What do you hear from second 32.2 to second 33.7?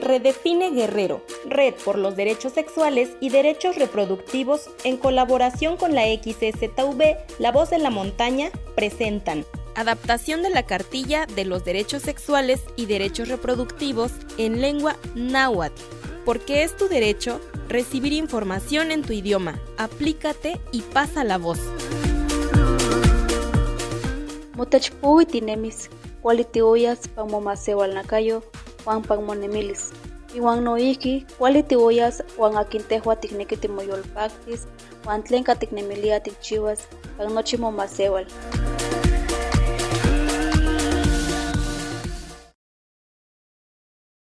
Juan aquintehua tikneki